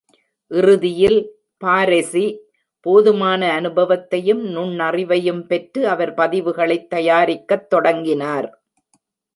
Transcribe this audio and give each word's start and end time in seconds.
இறுதியில் 0.51 1.19
பாரெஸி 1.65 2.37
போதுமான 2.79 3.51
அனுபவத்தையும் 3.51 4.43
நுண்ணறிவையும் 4.55 5.45
பெற்று, 5.45 5.87
அவர் 5.87 6.13
பதிவுகளைத் 6.13 6.87
தயாரிக்கத் 6.87 7.69
தொடங்கினார். 7.69 8.63